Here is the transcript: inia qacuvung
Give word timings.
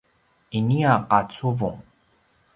inia 0.59 0.93
qacuvung 1.09 1.77